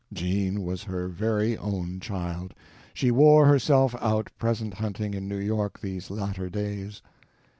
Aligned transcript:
Jean 0.11 0.63
was 0.63 0.81
her 0.81 1.07
very 1.07 1.55
own 1.59 1.99
child—she 1.99 3.11
wore 3.11 3.45
herself 3.45 3.93
out 4.01 4.31
present 4.39 4.73
hunting 4.73 5.13
in 5.13 5.27
New 5.27 5.37
York 5.37 5.79
these 5.79 6.09
latter 6.09 6.49
days. 6.49 7.03